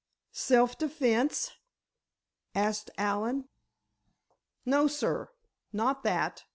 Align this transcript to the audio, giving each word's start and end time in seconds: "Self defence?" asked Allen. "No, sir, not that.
"Self 0.31 0.79
defence?" 0.79 1.51
asked 2.55 2.89
Allen. 2.97 3.49
"No, 4.65 4.87
sir, 4.87 5.29
not 5.71 6.01
that. 6.01 6.43